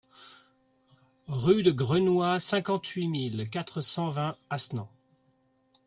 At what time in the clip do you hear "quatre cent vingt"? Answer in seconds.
3.51-4.35